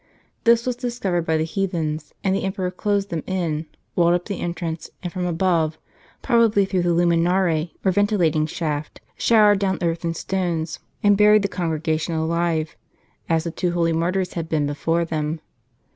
[0.45, 4.39] This was discovered by the heathens, and the emperor closed them in, walled up the
[4.41, 5.77] entrance, and from above,
[6.23, 11.47] probably through the hmimare, or ventilating shaft, showered down earth and stones, and buried the
[11.47, 12.75] congregation alive,
[13.29, 15.39] as the two holy martyrs had been before them.